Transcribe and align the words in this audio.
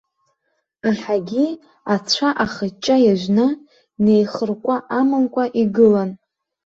Аҳагьы 0.89 1.45
ацәа 1.93 2.29
ахыҷҷа 2.43 2.95
иажәны, 3.05 3.47
неихыркәа 4.03 4.75
амамкәа 4.99 5.43
игылан. 5.61 6.09